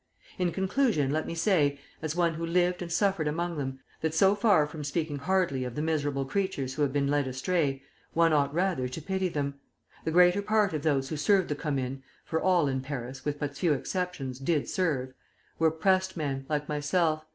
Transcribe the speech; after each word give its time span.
In 0.39 0.51
conclusion 0.51 1.11
let 1.11 1.27
me 1.27 1.35
say, 1.35 1.79
as 2.01 2.15
one 2.15 2.33
who 2.33 2.43
lived 2.43 2.81
and 2.81 2.91
suffered 2.91 3.27
among 3.27 3.59
them, 3.59 3.79
that 4.01 4.15
so 4.15 4.33
far 4.33 4.65
from 4.65 4.83
speaking 4.83 5.17
hardly 5.19 5.63
of 5.63 5.75
the 5.75 5.81
miserable 5.83 6.25
creatures 6.25 6.73
who 6.73 6.81
have 6.81 6.91
been 6.91 7.05
led 7.07 7.27
astray, 7.27 7.83
one 8.13 8.33
ought 8.33 8.51
rather 8.51 8.87
to 8.87 8.99
pity 8.99 9.29
them. 9.29 9.59
The 10.03 10.09
greater 10.09 10.41
part 10.41 10.73
of 10.73 10.81
those 10.81 11.09
who 11.09 11.17
served 11.17 11.49
the 11.49 11.55
Commune 11.55 12.01
(for 12.25 12.41
all 12.41 12.67
in 12.67 12.81
Paris, 12.81 13.23
with 13.23 13.37
but 13.37 13.55
few 13.55 13.73
exceptions, 13.73 14.39
did 14.39 14.67
serve) 14.67 15.13
were 15.59 15.69
'pressed 15.69 16.17
men' 16.17 16.47
like 16.49 16.67
myself. 16.67 17.23